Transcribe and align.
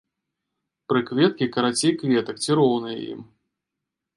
Прыкветкі 0.91 1.45
карацей 1.57 1.93
кветак 1.99 2.35
ці 2.47 2.51
роўныя 2.61 2.99
ім. 3.13 3.21